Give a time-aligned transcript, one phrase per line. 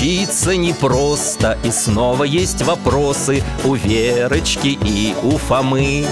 [0.00, 6.06] Учиться непросто И снова есть вопросы У Верочки и у Фомы.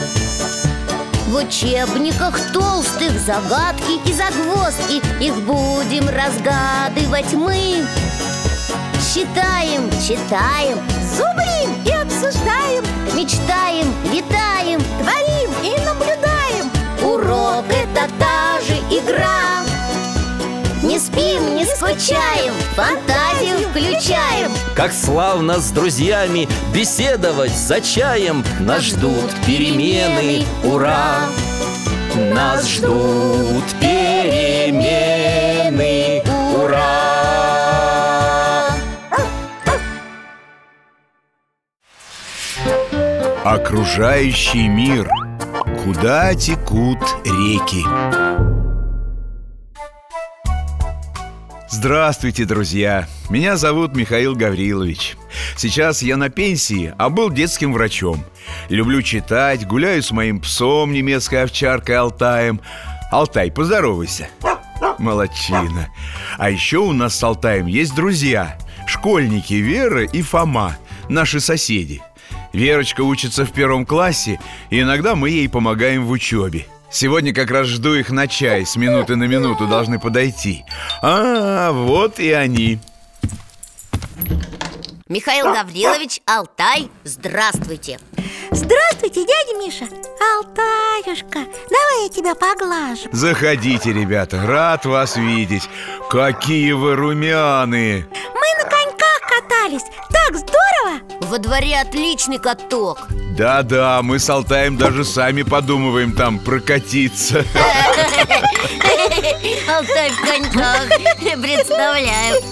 [1.29, 7.87] В учебниках толстых загадки и загвоздки Их будем разгадывать мы.
[9.01, 10.77] Считаем, читаем,
[11.17, 16.71] зубрим и обсуждаем Мечтаем, летаем, творим и наблюдаем.
[17.03, 19.65] Урок— это та же игра.
[20.83, 21.38] Не спим, не
[21.79, 24.51] скучаем, фантазию включаем.
[24.75, 28.45] Как славно с друзьями беседовать за чаем.
[28.61, 31.21] Нас ждут перемены, ура!
[32.17, 34.65] Нас ждут перемены,
[36.57, 37.07] ура!
[43.45, 45.09] Окружающий мир.
[45.85, 47.85] Куда текут реки
[51.81, 53.07] Здравствуйте, друзья!
[53.31, 55.17] Меня зовут Михаил Гаврилович.
[55.57, 58.25] Сейчас я на пенсии, а был детским врачом.
[58.69, 62.61] Люблю читать, гуляю с моим псом, немецкой овчаркой Алтаем.
[63.13, 64.29] Алтай, поздоровайся.
[64.99, 65.89] Молодчина.
[66.37, 68.59] А еще у нас с Алтаем есть друзья.
[68.89, 70.77] Школьники Вера и Фома
[71.09, 72.03] Наши соседи.
[72.53, 74.41] Верочка учится в первом классе
[74.71, 78.77] И иногда мы ей помогаем в учебе Сегодня как раз жду их на чай С
[78.77, 80.65] минуты на минуту должны подойти.
[81.03, 82.81] А, вот и они.
[85.09, 87.99] Михаил Гаврилович, Алтай, здравствуйте.
[88.51, 89.87] Здравствуйте, дядя Миша.
[90.37, 91.39] Алтаюшка,
[91.71, 93.09] давай я тебя поглажу.
[93.13, 95.69] Заходите, ребята, рад вас видеть.
[96.11, 101.01] Какие вы румяные Мы на коньках катались, так здорово.
[101.23, 107.45] Во дворе отличный каток Да-да, мы с Алтаем даже сами подумываем там прокатиться.
[109.69, 110.89] Алтай в коньках,
[111.41, 112.43] представляю.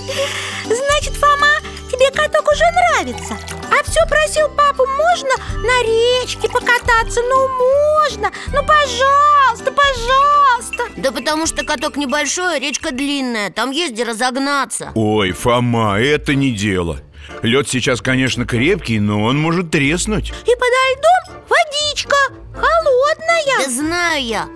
[0.64, 1.58] Значит, Фома,
[1.90, 3.36] тебе каток уже нравится?
[3.68, 7.20] А все просил папу, можно на речке покататься?
[7.20, 10.84] Ну, можно, ну, пожалуйста, пожалуйста.
[10.96, 13.50] Да потому что каток небольшой, а речка длинная.
[13.50, 14.92] Там есть где разогнаться.
[14.94, 17.00] Ой, Фома, это не дело
[17.42, 22.16] Лед сейчас, конечно, крепкий, но он может треснуть И подо льдом водичка,
[22.54, 24.48] холодная Да знаю я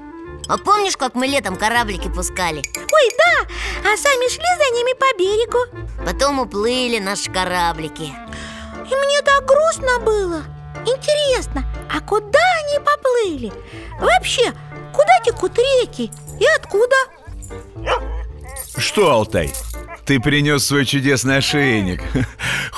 [0.48, 2.58] А помнишь, как мы летом кораблики пускали?
[2.76, 8.12] Ой, да, а сами шли за ними по берегу Потом уплыли наши кораблики
[8.90, 10.42] И мне так грустно было
[10.86, 11.64] Интересно,
[11.94, 13.52] а куда они поплыли?
[14.00, 14.52] Вообще,
[14.92, 16.10] куда текут реки?
[16.38, 16.96] И откуда?
[18.78, 19.52] Что, Алтай,
[20.06, 22.02] ты принес свой чудесный ошейник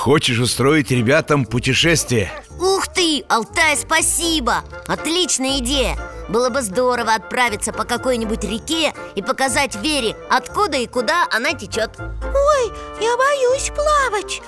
[0.03, 2.29] Хочешь устроить ребятам путешествие?
[2.59, 4.55] Ух ты, Алтай, спасибо!
[4.85, 5.97] Отличная идея!
[6.27, 11.91] Было бы здорово отправиться по какой-нибудь реке и показать Вере, откуда и куда она течет
[11.97, 14.41] Ой, я боюсь плавать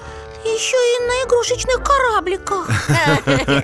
[0.44, 2.70] Еще и на игрушечных корабликах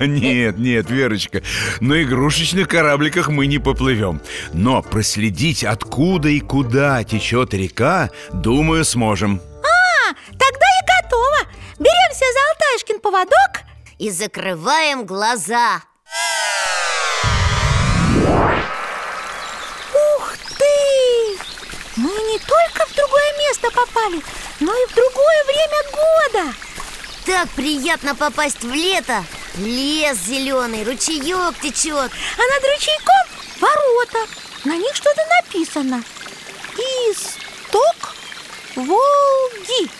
[0.00, 1.42] Нет, нет, Верочка
[1.80, 4.22] На игрушечных корабликах мы не поплывем
[4.54, 11.52] Но проследить, откуда и куда течет река Думаю, сможем А, тогда я готова
[11.82, 13.64] Беремся за Алтаюшкин поводок
[13.98, 15.82] И закрываем глаза.
[19.94, 21.38] Ух ты!
[21.96, 24.22] Мы не только в другое место попали,
[24.60, 26.54] но и в другое время года.
[27.26, 29.24] Так приятно попасть в лето.
[29.58, 32.10] Лес зеленый, ручеек течет.
[32.10, 34.18] А над ручейком ворота.
[34.64, 36.02] На них что-то написано.
[37.10, 38.14] Исток
[38.74, 39.90] Волги.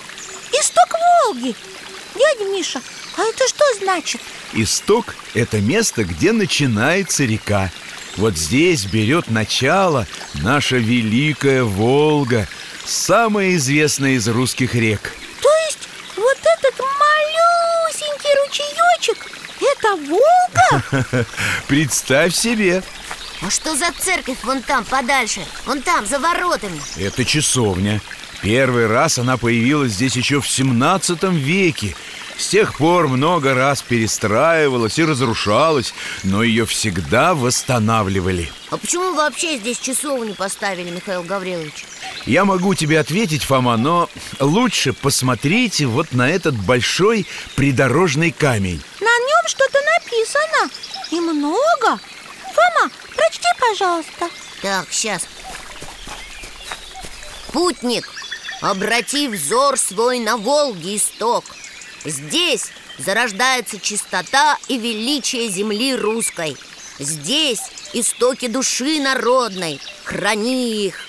[0.52, 0.88] Исток
[1.26, 1.54] Волги.
[2.14, 2.80] Дядя Миша,
[3.16, 4.20] а это что значит?
[4.54, 7.70] Исток– это место, где начинается река
[8.16, 12.48] Вот здесь берет начало наша великая Волга
[12.84, 19.26] Самая известная из русских рек То есть вот этот малюсенький ручеечек
[19.60, 21.26] Это Волга?
[21.68, 22.82] Представь себе,
[23.42, 25.40] А что за церковь вон там подальше?
[25.66, 28.00] Вон там, за воротами это часовня
[28.42, 31.94] Первый раз она появилась здесь еще в 17 веке
[32.42, 35.94] С тех пор много раз перестраивалась и разрушалась
[36.24, 38.50] Но ее всегда восстанавливали.
[38.70, 41.84] А почему вообще здесь часовню поставили, Михаил Гаврилович?
[42.26, 44.10] Я могу тебе ответить, Фома, но
[44.40, 48.82] лучше посмотрите вот на этот большой придорожный камень.
[49.00, 50.68] На нем что-то написано.
[51.12, 52.00] И много.
[52.54, 54.28] Фома, прочти, пожалуйста.
[54.62, 55.28] Так, сейчас
[57.52, 58.10] Путник,
[58.60, 61.44] обрати взор свой на Волге исток
[62.04, 62.66] Здесь
[62.98, 66.56] зарождается чистота и величие земли русской.
[66.98, 67.60] Здесь
[67.92, 71.06] истоки души народной, храни их.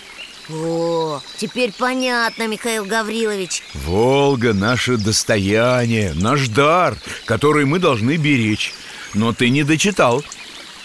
[0.50, 3.63] О, теперь понятно, Михаил Гаврилович.
[3.74, 8.74] Волга– наше достояние, наш дар, который мы должны беречь.
[9.13, 10.22] Но ты не дочитал.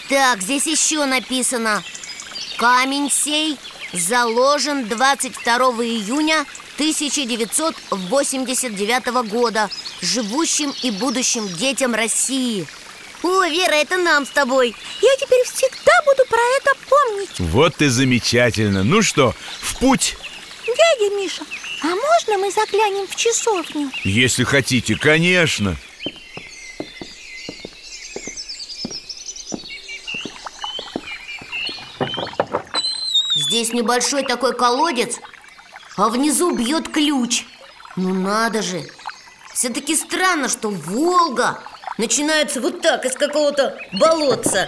[0.07, 1.83] Так, здесь еще написано.
[2.57, 3.57] Камень сей
[3.93, 6.45] заложен 22 июня
[6.75, 9.69] 1989 года
[10.01, 12.65] Живущим и будущим детям России.
[13.21, 14.73] О, Вера, это нам с тобой.
[15.01, 17.39] Я теперь всегда буду про это помнить.
[17.39, 18.83] Вот и замечательно.
[18.83, 20.15] Ну что, в путь?
[20.65, 21.43] Дядя Миша,
[21.81, 23.91] а можно мы заглянем в часовню?
[24.03, 25.75] Если хотите, конечно.
[33.35, 35.17] Здесь небольшой такой колодец,
[35.97, 37.43] а внизу бьет ключ.
[37.97, 38.85] Ну надо же
[39.53, 41.59] Все-таки странно, что Волга
[41.97, 44.67] начинается вот так, из какого-то болотца.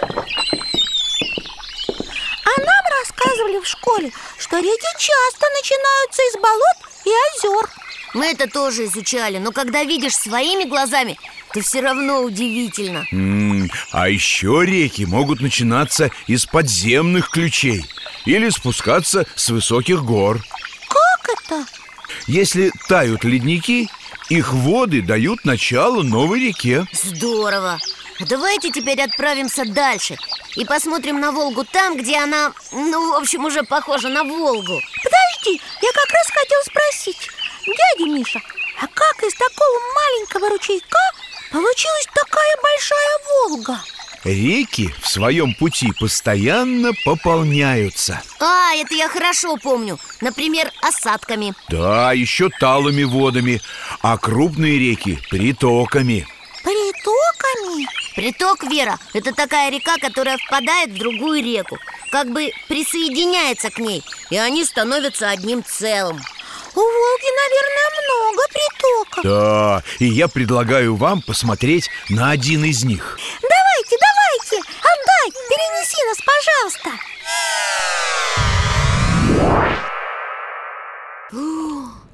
[2.44, 7.70] А нам рассказывали в школе, что реки часто начинаются из болот и озер
[8.14, 11.18] Мы это тоже изучали, но когда видишь своими глазами,
[11.54, 13.04] то все равно удивительно.
[13.12, 17.84] М, А еще реки могут начинаться из подземных ключей
[18.26, 20.40] Или спускаться с высоких гор.
[20.88, 21.64] Как это?
[22.26, 23.88] Если тают ледники,
[24.32, 27.78] их воды дают начало новой реке Здорово!
[28.20, 30.16] Давайте теперь отправимся дальше
[30.56, 35.60] и посмотрим на Волгу там, где она, ну, в общем, уже похожа на Волгу Подожди,
[35.82, 37.28] я как раз хотел спросить
[37.66, 38.40] Дядя Миша,
[38.80, 40.98] а как из такого маленького ручейка
[41.50, 43.80] получилась такая большая Волга?
[44.24, 48.22] Реки в своем пути постоянно пополняются.
[48.40, 49.98] А, это я хорошо помню.
[50.20, 51.54] Например, осадками.
[51.68, 53.60] Да, еще талыми водами
[54.00, 56.26] А крупные реки– притоками.
[56.62, 57.86] Притоками?
[58.14, 61.78] Приток, Вера, это такая река, которая впадает в другую реку.
[62.10, 66.20] Как бы присоединяется к ней И они становятся одним целым.
[66.74, 69.24] У Волги, наверное, много притоков.
[69.24, 73.18] Да, и я предлагаю вам посмотреть на один из них.
[73.42, 74.11] Давайте, давайте!
[75.62, 76.90] Перенеси нас, пожалуйста.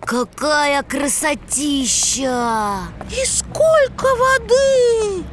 [0.05, 2.27] Какая красотища!
[3.11, 5.25] И сколько воды!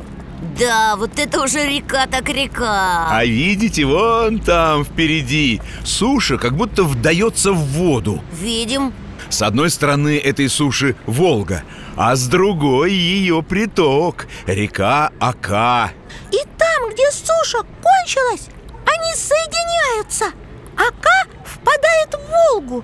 [0.57, 3.07] Да, вот это уже река так река.
[3.09, 8.23] А видите, вон там впереди Суша как будто вдается в воду.
[8.31, 8.93] Видим.
[9.29, 11.63] С одной стороны этой суши Волга
[11.97, 15.91] А с другой ее приток Река Ака.
[16.31, 16.37] И
[16.85, 18.47] там, где суша кончилась,
[18.85, 20.25] они соединяются
[20.75, 22.83] Ака впадает в Волгу.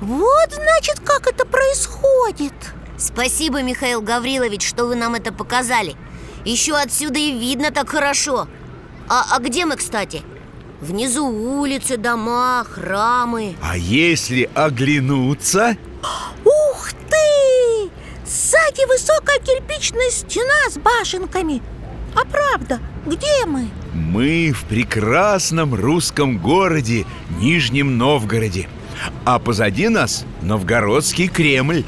[0.00, 2.52] Вот, значит, как это происходит.
[2.98, 5.96] Спасибо, Михаил Гаврилович, что вы нам это показали.
[6.44, 8.46] Еще отсюда и видно так хорошо.
[9.08, 10.22] А, а где мы, кстати?
[10.80, 13.56] Внизу улицы, дома, храмы.
[13.62, 15.76] А если оглянуться?
[16.44, 17.90] Ух ты!
[18.24, 21.62] Сзади высокая кирпичная стена с башенками.
[22.14, 23.68] А правда, где мы?
[23.94, 27.06] Мы в прекрасном русском городе
[27.38, 28.68] Нижнем Новгороде.
[29.24, 31.84] А позади нас Новгородский Кремль.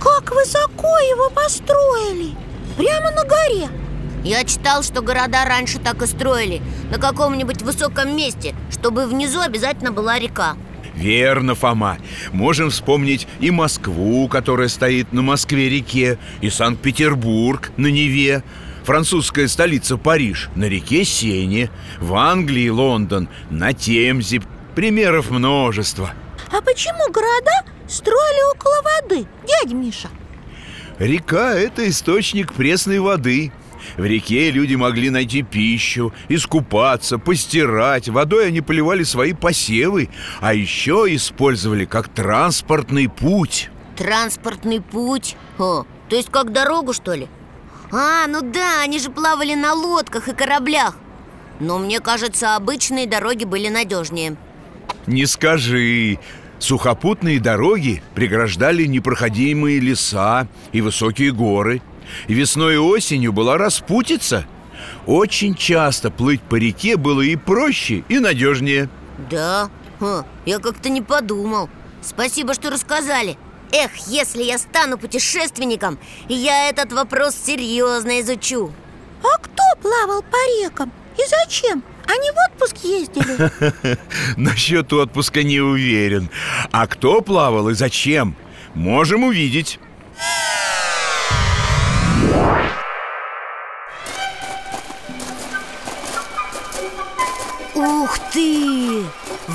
[0.00, 2.34] Как высоко его построили!
[2.76, 3.68] Прямо на горе!
[4.24, 6.62] Я читал, что города раньше так и строили
[6.92, 10.56] На каком-нибудь высоком месте Чтобы внизу обязательно была река.
[10.94, 11.98] Верно, Фома.
[12.32, 18.42] Можем вспомнить и Москву, которая стоит на Москве-реке И Санкт-Петербург на Неве
[18.84, 21.70] Французская столица Париж на реке Сене
[22.00, 24.42] В Англии Лондон на Темзе.
[24.74, 26.12] Примеров множество.
[26.50, 30.08] А почему города строили около воды, дядя Миша?
[30.98, 33.52] Река– это источник пресной воды.
[33.96, 38.08] В реке люди могли найти пищу, искупаться, постирать.
[38.08, 40.08] Водой они поливали свои посевы
[40.40, 43.70] А еще использовали как транспортный путь.
[43.96, 45.36] Транспортный путь?
[45.58, 47.28] О, то есть как дорогу, что ли?
[47.92, 50.96] А, ну да, они же плавали на лодках и кораблях.
[51.60, 54.36] Но мне кажется, обычные дороги были надежнее.
[55.06, 56.18] Не скажи.
[56.58, 61.82] Сухопутные дороги преграждали непроходимые леса и высокие горы.
[62.28, 64.46] И весной и осенью была распутица.
[65.06, 68.88] Очень часто плыть по реке было и проще, и надежнее.
[69.30, 69.70] Да,
[70.00, 71.68] Ха, я как-то не подумал.
[72.00, 73.36] Спасибо, что рассказали
[73.72, 75.98] Эх, если я стану путешественником
[76.28, 78.70] Я этот вопрос серьезно изучу
[79.22, 80.92] А кто плавал по рекам?
[81.16, 81.82] И зачем?
[82.06, 83.98] Они в отпуск ездили?
[84.36, 86.28] Насчет отпуска не уверен
[86.70, 88.36] А кто плавал и зачем?
[88.74, 89.78] Можем увидеть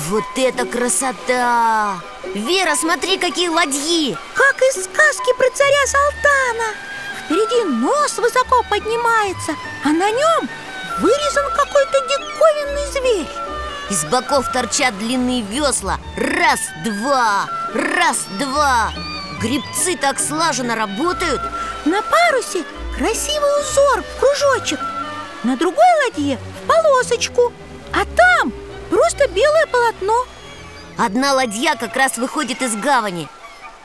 [0.08, 2.00] Вот это красота!
[2.34, 4.16] Вера, смотри, какие ладьи!
[4.34, 6.74] Как из сказки про царя Салтана!
[7.26, 10.48] Впереди нос высоко поднимается А на нем
[11.00, 13.28] вырезан какой-то диковинный зверь.
[13.90, 15.98] Из боков торчат длинные весла.
[16.16, 18.90] Раз, два, раз, два.
[19.42, 21.42] Грибцы так слаженно работают.
[21.84, 22.64] На парусе
[22.96, 24.80] красивый узор в кружочек.
[25.44, 27.52] На другой ладье в полосочку.
[27.92, 28.54] А там
[28.90, 30.24] просто белое полотно.
[30.96, 33.28] Одна ладья как раз выходит из гавани.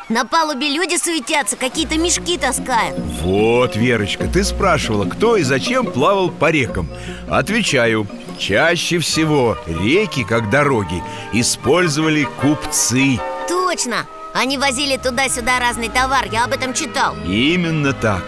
[0.09, 2.97] На палубе люди суетятся, какие-то мешки таскают.
[3.21, 6.89] Вот, Верочка, ты спрашивала, кто и зачем плавал по рекам.
[7.29, 8.05] Отвечаю,
[8.37, 13.19] чаще всего реки, как дороги, использовали купцы.
[13.47, 14.05] Точно!
[14.33, 17.15] Они возили туда-сюда разный товар, я об этом читал.
[17.25, 18.23] Именно так.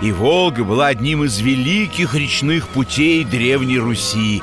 [0.00, 4.42] И Волга была одним из великих речных путей Древней Руси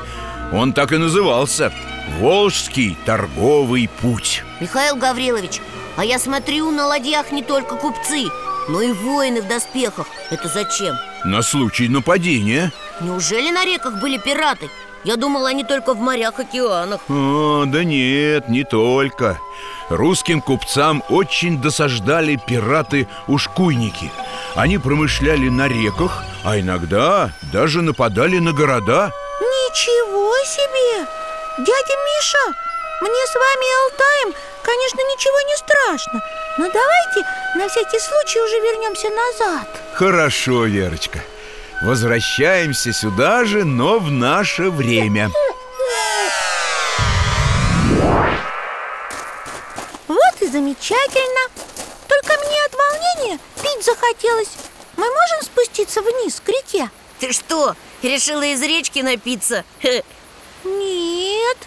[0.52, 1.72] Он так и назывался
[2.20, 5.62] Волжский торговый путь Михаил Гаврилович,
[5.98, 8.28] а я смотрю, на ладьях не только купцы,
[8.70, 10.08] но и воины в доспехах.
[10.30, 10.96] Это зачем?
[11.24, 12.72] На случай нападения.
[13.02, 14.70] Неужели на реках были пираты?
[15.04, 19.40] Я думал, они только в морях-океанах О, да нет, не только.
[19.90, 24.12] Русским купцам очень досаждали пираты-ушкуйники
[24.56, 29.12] Они промышляли на реках, а иногда даже нападали на города.
[29.40, 30.15] Ничего
[30.46, 31.08] себе!
[31.58, 32.54] Дядя Миша,
[33.02, 36.22] мне с вами и Алтаем, конечно, ничего не страшно
[36.58, 41.20] Но давайте на всякий случай уже вернемся назад Хорошо, Верочка
[41.82, 45.30] Возвращаемся сюда же, но в наше время
[50.08, 51.50] Вот и замечательно
[52.08, 54.52] Только мне от волнения пить захотелось
[54.98, 56.90] Мы можем спуститься вниз к реке?
[57.20, 59.64] Ты что, решила из речки напиться?
[60.66, 61.58] Нет,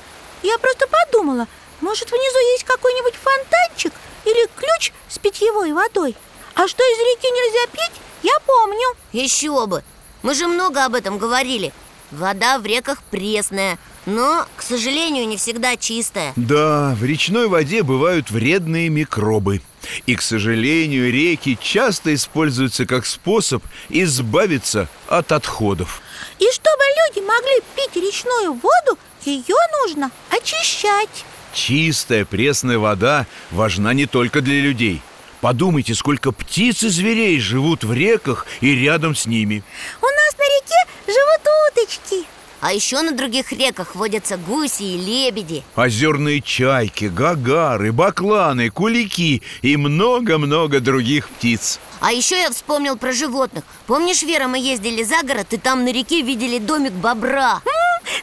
[0.43, 1.47] я просто подумала
[1.81, 3.93] Может, внизу есть какой-нибудь фонтанчик
[4.25, 6.15] Или ключ с питьевой водой?
[6.55, 8.89] А что из реки нельзя пить, я помню.
[9.13, 9.85] Еще бы!
[10.23, 11.73] Мы же много об этом говорили.
[12.11, 16.33] Вода в реках пресная Но, к сожалению, не всегда чистая.
[16.35, 19.63] Да, в речной воде бывают вредные микробы
[20.07, 26.03] И, к сожалению, реки часто используются как способ избавиться от отходов.
[26.39, 31.25] И чтобы люди могли пить речную воду Ее нужно очищать.
[31.53, 35.03] Чистая пресная вода важна не только для людей.
[35.41, 39.63] Подумайте, сколько птиц и зверей живут в реках и рядом с ними.
[40.01, 45.63] У нас на реке живут уточки А еще на других реках водятся гуси и лебеди.
[45.77, 51.79] Озерные чайки, гагары, бакланы, кулики и много-много других птиц.
[52.01, 53.65] А еще я вспомнил про животных.
[53.87, 57.61] Помнишь, Вера, мы ездили за город И там на реке видели домик бобра?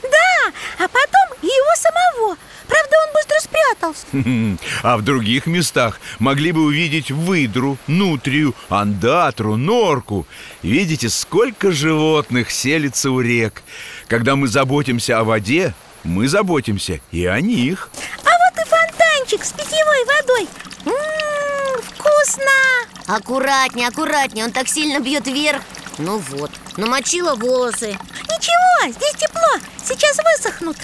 [0.01, 2.37] Да, а потом и его самого
[2.85, 4.05] Правда, он быстро спрятался.
[4.83, 10.27] А в других местах могли бы увидеть выдру, нутрию, андатру, норку.
[10.61, 13.63] Видите, сколько животных селится у рек.
[14.07, 15.73] Когда мы заботимся о воде,
[16.03, 17.89] мы заботимся и о них.
[18.23, 20.47] А вот и фонтанчик с питьевой водой.
[20.85, 23.15] Ммм, вкусно!
[23.17, 25.61] Аккуратнее, аккуратнее, он так сильно бьет вверх.
[25.97, 27.97] Ну вот, намочила волосы.
[28.23, 30.77] Ничего, здесь тепло, сейчас высохнут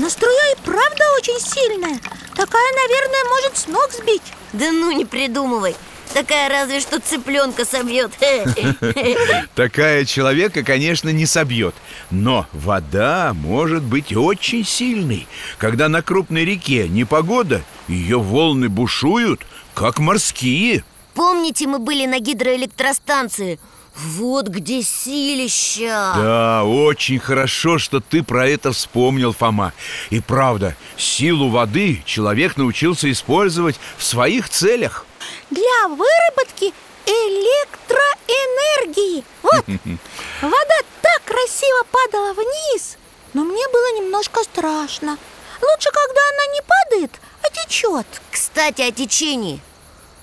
[0.00, 2.00] Но струя и правда очень сильная.
[2.34, 4.32] Такая, наверное, может с ног сбить.
[4.54, 5.76] Да ну не придумывай.
[6.14, 8.10] Такая разве что цыпленка собьет.
[9.54, 11.74] Такая человека, конечно, не собьет.
[12.10, 15.28] Но вода может быть очень сильной.
[15.58, 19.42] Когда на крупной реке непогода Ее волны бушуют,
[19.74, 20.82] как морские.
[21.12, 23.60] Помните, мы были на гидроэлектростанции?
[23.96, 26.12] Вот где силища.
[26.16, 29.72] Да, очень хорошо, что ты про это вспомнил, Фома.
[30.10, 35.04] И правда, силу воды человек научился использовать в своих целях.
[35.50, 36.72] Для выработки
[37.06, 39.24] электроэнергии.
[39.42, 39.64] Вот,
[40.42, 42.96] вода так красиво падала вниз
[43.34, 45.18] Но мне было немножко страшно.
[45.60, 49.60] Лучше, когда она не падает, а течет Кстати, о течении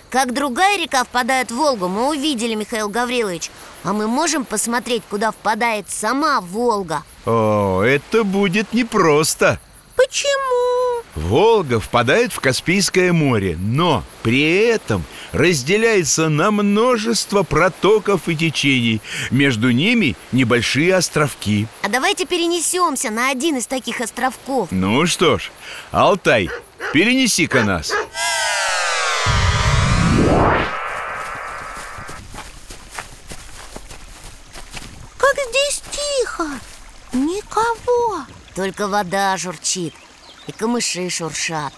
[0.10, 3.52] Как другая река впадает в Волгу, мы увидели, Михаил Гаврилович.
[3.84, 7.04] А мы можем посмотреть, куда впадает сама Волга?
[7.26, 9.60] О, это будет непросто.
[9.98, 11.04] Почему?
[11.16, 19.02] Волга впадает в Каспийское море, но при этом разделяется на множество протоков и течений.
[19.32, 21.68] Между ними небольшие островки.
[21.82, 24.70] А давайте перенесемся на один из таких островков.
[24.72, 25.52] Ну что ж,
[25.92, 26.50] Алтай,
[26.94, 27.92] перенеси-ка нас
[38.58, 39.94] Только вода журчит
[40.48, 41.72] и камыши шуршат.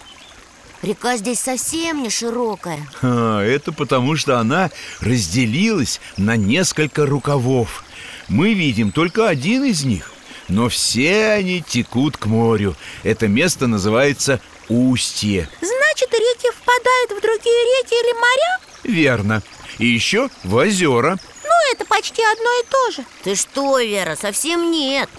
[0.80, 2.88] Река здесь совсем не широкая.
[3.02, 4.70] А, это потому, что она
[5.00, 7.84] разделилась на несколько рукавов.
[8.28, 10.10] Мы видим только один из них
[10.48, 12.74] Но все они текут к морю.
[13.02, 15.50] Это место называется Устье.
[15.60, 18.60] Значит, реки впадают в другие реки или моря?
[18.84, 19.42] Верно.
[19.76, 21.18] И еще в озера.
[21.44, 23.04] Ну, это почти одно и то же.
[23.22, 25.10] Ты что, Вера, совсем нет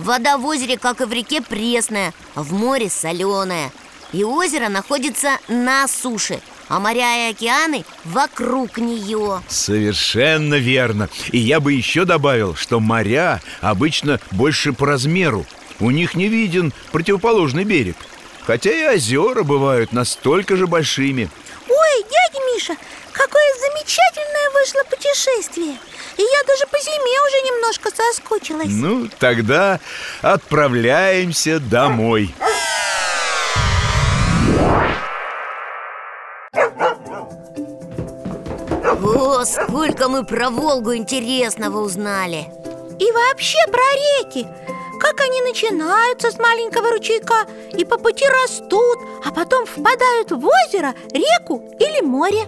[0.00, 3.70] Вода в озере, как и в реке, пресная, а в море соленая.
[4.12, 11.10] И озеро находится на суше, а моря и океаны вокруг нее Совершенно верно.
[11.32, 15.44] И я бы еще добавил, что моря обычно больше по размеру.
[15.80, 17.96] У них не виден противоположный берег.
[18.46, 21.28] Хотя и озера бывают настолько же большими.
[21.68, 22.74] Ой, дядя Миша,
[23.12, 25.76] какое замечательное вышло путешествие
[26.16, 28.68] И я даже по зиме уже немножко соскучилась.
[28.68, 29.80] Ну, тогда
[30.22, 32.34] отправляемся домой.
[39.02, 42.46] О, сколько мы про Волгу интересного узнали.
[42.98, 44.46] И вообще про реки.
[45.00, 50.94] Как они начинаются с маленького ручейка И по пути растут А потом впадают в озеро,
[51.14, 52.46] реку или море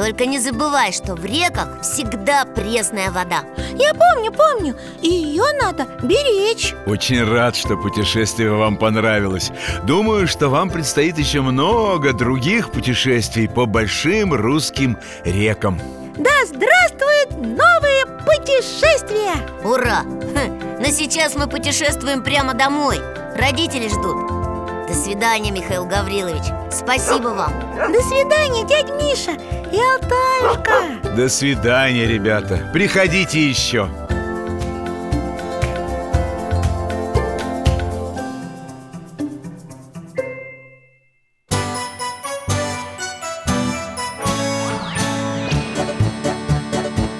[0.00, 3.42] Только не забывай, что в реках всегда пресная вода.
[3.76, 4.74] Я помню, помню.
[5.02, 6.74] И ее надо беречь.
[6.86, 9.50] Очень рад, что путешествие вам понравилось.
[9.82, 15.78] Думаю, что вам предстоит еще много других путешествий по большим русским рекам.
[16.16, 19.36] Да здравствуют новые путешествия!
[19.62, 20.00] Ура!
[20.00, 22.96] Хм, Но сейчас мы путешествуем прямо домой.
[23.36, 24.40] Родители ждут.
[24.88, 26.42] До свидания, Михаил Гаврилович.
[26.72, 27.52] Спасибо вам.
[27.92, 29.38] До свидания, дядь Миша
[29.72, 32.70] и Алтаюшка До свидания, ребята.
[32.72, 33.88] Приходите еще.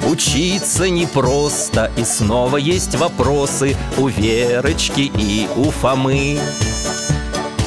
[0.09, 6.39] Учиться непросто, и снова есть вопросы У Верочки и у Фомы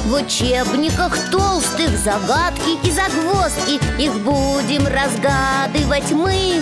[0.06, 3.80] В учебниках толстых загадки и загвоздки.
[4.02, 6.62] Их будем разгадывать мы.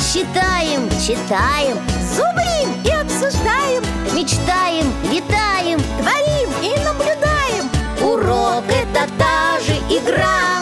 [0.00, 1.78] Считаем, читаем,
[2.14, 3.82] Зубрим и обсуждаем,
[4.14, 7.70] мечтаем, летаем творим и наблюдаем.
[8.00, 10.53] Урок— это та же игра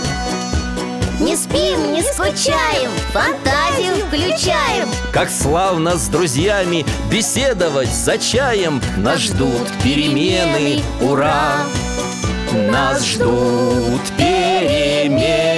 [1.52, 4.88] спим, не скучаем, фантазию включаем.
[5.12, 8.80] Как славно с друзьями беседовать за чаем.
[8.96, 11.58] Нас ждут перемены, ура!
[12.70, 15.51] Нас ждут перемены